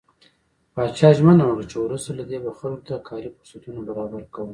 [0.73, 4.49] پاچا ژمنه وکړه چې وروسته له دې به خلکو ته کاري فرصتونه برابر کوم.